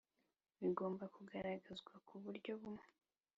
[0.61, 2.87] bigomba kugaragazwa ku buryo bumwe